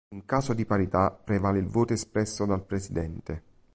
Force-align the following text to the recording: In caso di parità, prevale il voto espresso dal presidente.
In 0.15 0.25
caso 0.25 0.53
di 0.55 0.65
parità, 0.65 1.11
prevale 1.11 1.59
il 1.59 1.67
voto 1.67 1.93
espresso 1.93 2.47
dal 2.47 2.65
presidente. 2.65 3.43